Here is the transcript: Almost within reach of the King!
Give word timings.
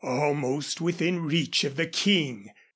Almost 0.03 0.81
within 0.81 1.19
reach 1.21 1.63
of 1.63 1.75
the 1.75 1.85
King! 1.85 2.49